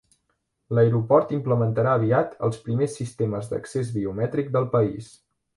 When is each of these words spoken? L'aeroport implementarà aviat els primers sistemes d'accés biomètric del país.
L'aeroport 0.77 1.33
implementarà 1.37 1.93
aviat 1.99 2.33
els 2.49 2.59
primers 2.65 2.97
sistemes 3.03 3.53
d'accés 3.55 3.95
biomètric 3.99 4.55
del 4.57 4.71
país. 4.77 5.17